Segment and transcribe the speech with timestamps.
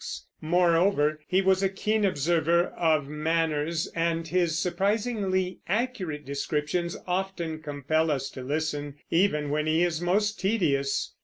[0.41, 8.09] Moreover, he was a keen observer of manners, and his surprisingly accurate descriptions often compel
[8.09, 11.13] us to listen, even when he is most tedious.